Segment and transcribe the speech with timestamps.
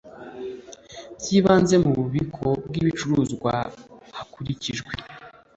[1.19, 3.53] By ibanze mu bubiko bw ibicuruzwa
[4.17, 4.93] hakurikijwe